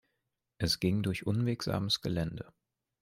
[0.57, 2.51] Es ging durch unwegsames Gelände.